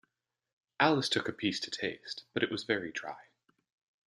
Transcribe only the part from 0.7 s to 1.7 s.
Alice took a piece to